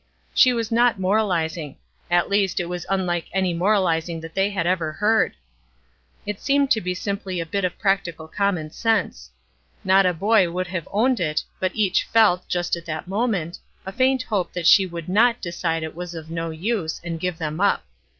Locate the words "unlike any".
2.89-3.53